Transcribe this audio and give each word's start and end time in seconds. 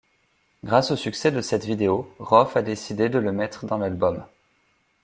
Grâce 0.63 0.89
au 0.89 0.95
succès 0.95 1.29
de 1.31 1.41
cette 1.41 1.63
vidéo, 1.63 2.11
Rohff 2.17 2.57
a 2.57 2.63
décidé 2.63 3.07
de 3.07 3.19
le 3.19 3.31
mettre 3.31 3.67
dans 3.67 3.77
l'album. 3.77 4.25